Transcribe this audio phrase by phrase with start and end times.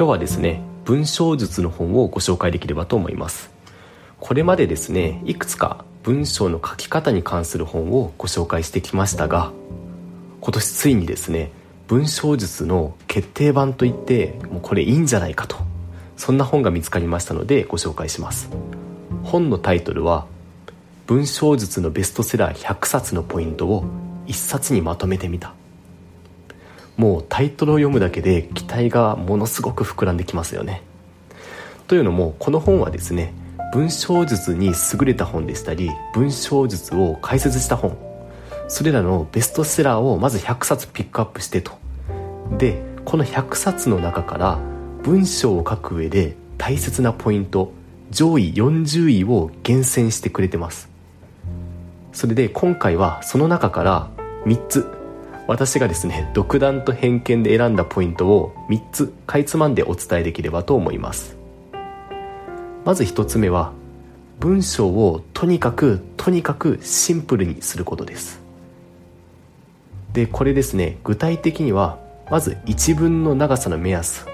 [0.00, 3.50] 今日はですね文章術の本をご紹介できればと思います。
[4.18, 9.52] これまでですねいくつか文章の書き方に関する本をご紹介してきましたが
[10.40, 11.52] 今年ついにですね
[11.86, 15.58] 文章術の決定版といってもうこれいいんじゃないかと
[16.16, 18.48] そんな本が見つかりましたのでご紹介します。
[19.22, 20.24] 本のタイトルは
[21.08, 23.84] 文章術のベストセラー100冊のポイントを
[24.28, 25.59] 1冊にまとめてみた。
[27.00, 30.82] もうタイトルを読むだけで期待がものすごく膨らんできますよね。
[31.86, 33.32] というのもこの本はですね
[33.72, 37.96] 文章術に優れた本でしたり文章術を解説した本。
[38.68, 41.72] それらのベストセラーをまず100冊ピックアップしてと。
[42.58, 44.58] でこの100冊の中から
[45.02, 47.72] 文章を書く上で大切なポイント
[48.10, 50.90] 上位40位を厳選してくれてます。
[52.12, 54.10] それで今回はその中から
[54.44, 54.99] 3つ
[55.50, 61.36] 私がですね独断と偏見で選んだポイントを3つかいつまんでお伝えできればと思います。
[62.84, 63.72] まず1つ目は
[64.38, 68.40] 文章をとにかくとにかくシンプルにすることです。
[70.12, 71.98] でこれですね具体的には
[72.30, 74.26] まず一文の長さの目安。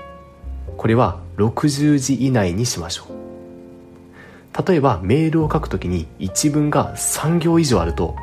[0.77, 4.69] これは60字以内にしましょう。
[4.69, 8.17] 例えばメールを書くときに一文が3行以上あると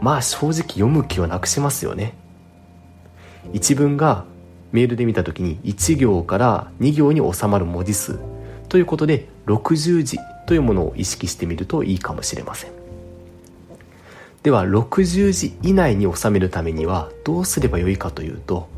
[0.00, 2.14] まあ正直読む気はなくしますよね。
[3.52, 4.24] 一文が
[4.72, 8.18] メールで見た時に1行から2行に収まる文字数
[8.68, 12.70] ということで60字というものを意識してみるといいかもしれません。
[14.42, 18.68] では60字以内に収めるためにはどうすればよいかというと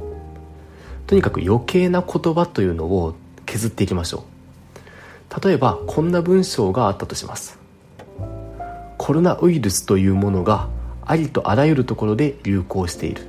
[1.06, 4.24] とにかく余計な言葉というのを削っていきましょ
[5.38, 5.44] う。
[5.44, 7.58] 例えばこんな文章があったとします。
[8.96, 10.68] コロナウイルスというものが
[11.06, 13.22] ありとあらゆるところで流行している。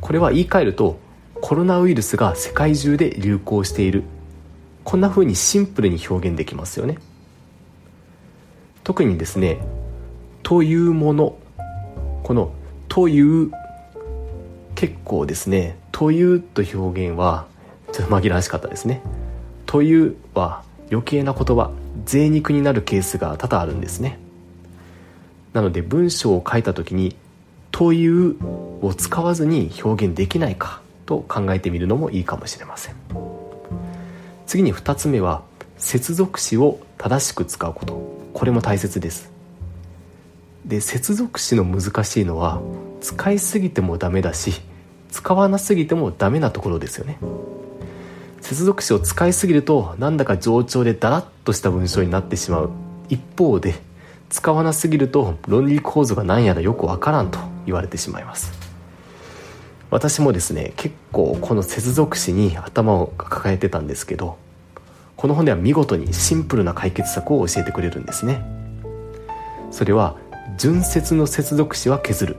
[0.00, 0.98] これは言い換えると
[1.40, 4.04] コロナウイルスが世界中で流行している。
[4.84, 6.98] こんな風にシンプルに表現できますよね。
[8.84, 9.58] 特にですね
[10.42, 11.36] 「というもの」
[12.24, 12.52] この
[12.88, 13.50] 「という」
[14.74, 17.46] 結構ですね「という」と表現は
[17.92, 19.00] ちょっと紛らわしかったですね
[19.66, 21.70] 「という」は余計な言葉
[22.04, 24.18] 贅肉になるケースが多々あるんですね。
[25.52, 27.16] なので文章を書いた時に
[27.70, 28.36] 「という」
[28.82, 32.94] を使わずに表現できないかと考えてみるのもいいかもしれません。
[34.46, 35.42] 次に2つ目は
[35.78, 38.00] 接続詞を正しく使うこと。
[38.34, 39.30] これも大切です。
[40.64, 42.60] で接続詞の難しいのは
[43.00, 44.60] 使いすぎてもダメだし
[45.10, 47.18] 使わなすぎてもダメなところですよね。
[48.40, 52.70] 接続詞を使いすぎるとなんだか冗長でダラッとした文章になってしまう。
[53.08, 53.74] 一方で
[54.32, 58.50] 使わなすぎると論理構造が何やらよくわからんと言われてしまいます。
[59.90, 64.38] 私もですね結構この接続詞に頭を抱えてたんですけど
[65.16, 68.42] この本では見事にシンプルな解決策を教えてくれるんですね。
[69.70, 70.16] それは
[70.56, 72.36] 順接の接続詞は削る。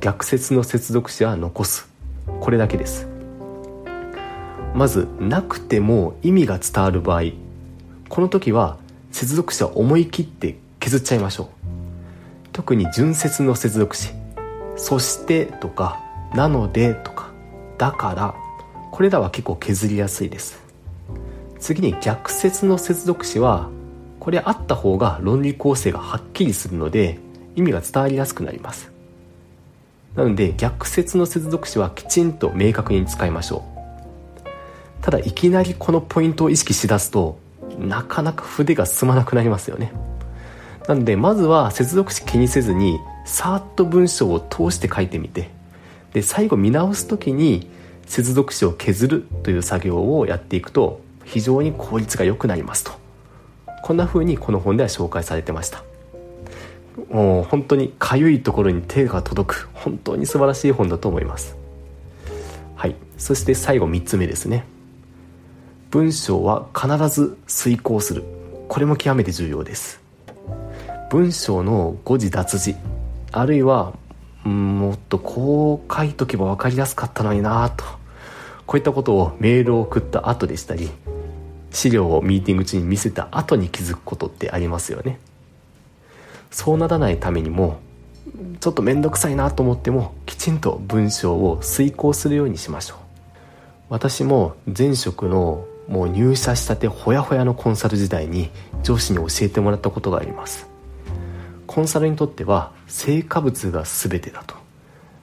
[0.00, 1.90] 逆接の接続詞は残す。
[2.38, 3.08] これだけです。
[4.74, 7.32] まずなくても意味が伝わる場合
[8.08, 8.78] この時は
[9.10, 11.46] 接続詞は思い切って削っちゃいましょう。
[12.52, 14.12] 特に順接の接続詞
[14.76, 16.00] 「そして」とか
[16.34, 17.30] 「なので」とか
[17.78, 18.34] 「だから」
[18.90, 20.60] これらは結構削りやすいです。
[21.60, 23.68] 次に逆接の接続詞は
[24.18, 27.18] これあった方が論理構成がはっきりするので
[27.54, 28.90] 意味が伝わりやすくなります。
[30.16, 35.02] なので逆接の接続詞はきちんと明確に使いましょう。
[35.02, 37.38] ただいきなりこのポイントを意識しだすと
[37.78, 39.92] なかなか筆が進まなくなりますよね。
[40.90, 45.48] なのでまずは接続詞気にせずにさーっと文章を通して書いてみて。
[46.12, 47.70] で最後見直す時に
[48.06, 52.90] 接続詞を削るという作業をやっていくと非常に効率が良くなりますと。
[53.84, 55.84] こんな風にこの本では紹介されてました。
[57.08, 61.54] もう本当にかゆいところに手が届く本当に素晴らしい本だと思います。
[62.74, 62.96] はい。
[63.16, 64.64] そして最後3つ目ですね。
[65.92, 68.24] 文章は必ず遂行する。
[68.66, 69.99] これも極めて重要です。
[71.10, 72.76] 文章の誤字脱字。
[73.32, 73.94] あるいは
[74.44, 77.84] もっとこう書いとけば分かりやすかったのになと。
[78.64, 80.88] こういったことをメールを送った後でしたり
[81.72, 85.18] 資料をミーティング中に見せた後に気づくことってありますよね。
[86.52, 87.80] そうならないためにも
[88.60, 92.98] ちょっと面倒くさいなと思ってもきちんと文章を遂行するようにしましょう。
[93.88, 98.50] 私も前職のもう入社したてほやほやのコンサル時代に
[98.84, 100.69] 上司に教えてもらったことがあります。
[101.70, 104.56] コンサルにとっては成果物が全てだと。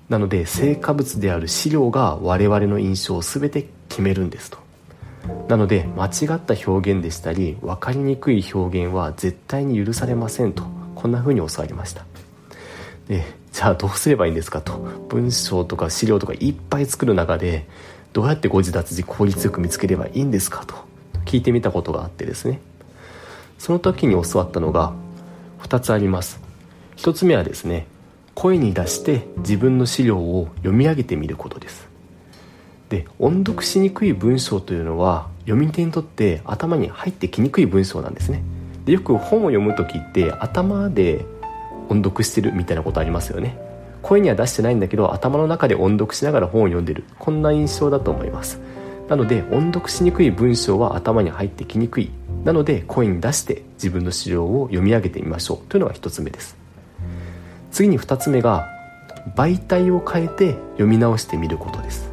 [0.07, 4.57] なので成果物である資料が我々の印象を全て決めるんですと。
[5.49, 10.63] なので間違った表現でしたり分かりにくい表現は絶対に許されませんと。
[10.95, 12.05] こんな風に教わりました。
[13.09, 14.77] でじゃあどうすればいいんですかと。
[15.09, 17.67] 文章とか資料とかいっぱい作る中で
[18.13, 20.75] どうやって誤字脱字効率よく見つければいいんですかと
[21.25, 22.61] 聞いてみたことがあってですね。
[23.57, 24.93] その時に教わったのが
[25.61, 26.39] 2つあります。
[26.97, 27.87] 1つ目はですね
[28.35, 31.87] 声に出して自分の資料を読み上げてみることです。
[32.89, 38.43] で音読しにくい文章というのは読み手にとって頭に入ってきにくい文章なんですね。
[38.85, 41.25] でよく本を読む時って頭で
[41.89, 43.57] 音読してるみたいなことありますよね。
[44.01, 47.03] 声には出してないんだけど頭の中で音読しながら本を読んでる。
[47.19, 48.59] こんな印象だと思います。
[49.09, 52.11] なので音読しにくい文章は頭に入ってきにくい
[52.47, 55.67] なので声に出して自分の資料を読み上げてみましょう。
[55.67, 56.55] というのが1つ目です。
[57.71, 58.69] 次に2つ目が
[59.35, 62.09] 媒体を変えて読み直してみることです。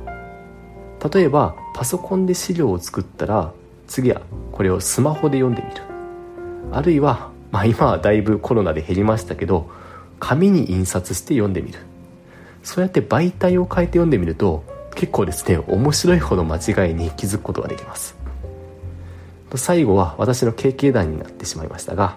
[1.14, 3.52] 例えばパソコンで資料を作ったら
[3.86, 5.82] 次はこれをスマホで読んでみる。
[6.72, 9.70] あるいは、まあ、今はだいぶコロナで減りましたけど
[10.18, 11.78] 紙に印刷して読んでみる。
[12.64, 14.64] そうやって媒体を変えて読んでみると
[14.96, 18.23] 結構ですね面白いほど間違いに気づくことができます。
[19.56, 22.16] 最後は私の経験談になってしまいましたが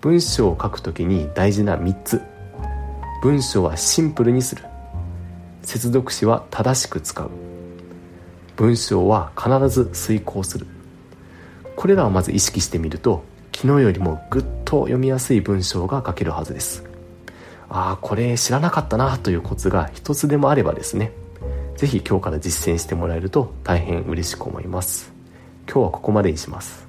[0.00, 2.20] 文章を書くときに大事な3つ。
[3.22, 4.62] 文章はシンプルにする。
[5.62, 7.30] 接続詞は正しく使う。
[8.56, 10.66] 文章は必ず遂行する。
[11.74, 13.24] これらをまず意識してみると
[13.54, 16.84] 昨日よりもぐっと読みやすい文章が書けるはずです。
[17.70, 21.12] ああこれ知らなかったなというコツが一つでもあればですね。
[21.78, 25.13] 是非今日から実践してもらえると大変嬉しく思います。
[25.66, 26.83] 今日はここまでにします。